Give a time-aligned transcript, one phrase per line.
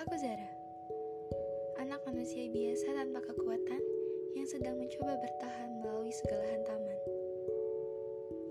[0.00, 0.48] Aku Zara,
[1.76, 3.84] anak manusia biasa tanpa kekuatan
[4.32, 6.98] yang sedang mencoba bertahan melalui segala hantaman.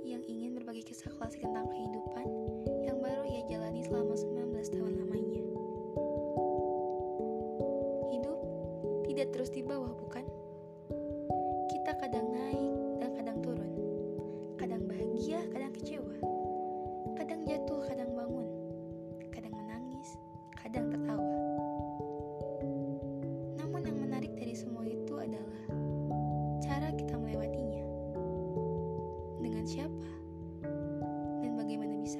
[0.06, 2.28] Yang ingin berbagi kisah klasik tentang kehidupan
[2.86, 5.42] yang baru ia jalani selama 19 tahun lamanya.
[8.14, 8.40] Hidup
[9.10, 10.30] tidak terus di bawah, bukan?
[11.74, 13.74] Kita kadang naik dan kadang turun,
[14.62, 16.14] kadang bahagia, kadang kecewa,
[17.18, 18.14] kadang jatuh, kadang
[24.60, 25.64] semua itu adalah
[26.60, 27.80] cara kita melewatinya.
[29.40, 30.10] Dengan siapa?
[31.40, 32.20] Dan bagaimana bisa?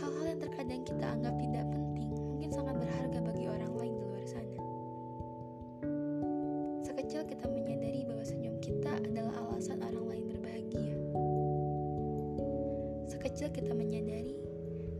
[0.00, 4.24] Hal-hal yang terkadang kita anggap tidak penting mungkin sangat berharga bagi orang lain di luar
[4.24, 4.58] sana.
[6.80, 10.96] Sekecil kita menyadari bahwa senyum kita adalah alasan orang lain berbahagia.
[13.12, 14.40] Sekecil kita menyadari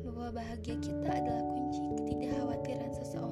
[0.05, 3.32] bahwa bahagia kita adalah kunci ketidakkhawatiran seseorang.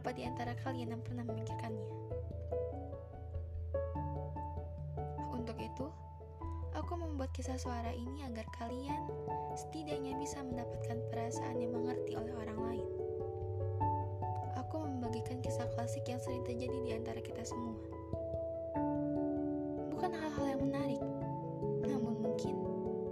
[0.00, 1.88] Beberapa di antara kalian yang pernah memikirkannya.
[5.28, 5.92] Untuk itu,
[6.72, 9.12] aku membuat kisah suara ini agar kalian
[9.52, 12.88] setidaknya bisa mendapatkan perasaan yang mengerti oleh orang lain.
[14.56, 17.76] Aku membagikan kisah klasik yang sering terjadi di antara kita semua.
[19.92, 21.02] Bukan hal-hal yang menarik,
[21.84, 22.56] namun mungkin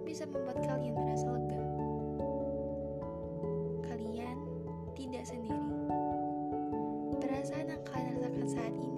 [0.08, 1.62] bisa membuat kalian merasa lega.
[3.92, 4.40] Kalian
[4.96, 5.57] tidak sendiri.
[8.48, 8.96] Saat ini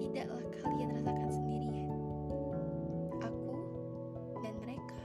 [0.00, 1.92] tidaklah kalian rasakan sendirian.
[3.20, 3.52] Aku
[4.40, 4.96] dan mereka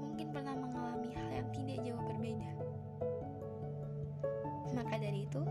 [0.00, 2.50] mungkin pernah mengalami hal yang tidak jauh berbeda.
[4.72, 5.44] Maka dari itu,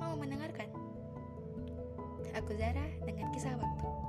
[0.00, 0.72] mau mendengarkan?
[2.32, 4.07] Aku Zara dengan kisah waktu.